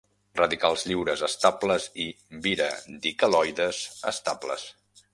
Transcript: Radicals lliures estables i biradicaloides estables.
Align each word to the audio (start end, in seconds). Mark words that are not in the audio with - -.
Radicals 0.37 0.85
lliures 0.91 1.25
estables 1.27 1.87
i 2.05 2.09
biradicaloides 2.49 3.87
estables. 4.17 4.69